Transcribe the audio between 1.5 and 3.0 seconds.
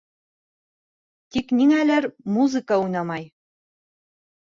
ниңәлер музыка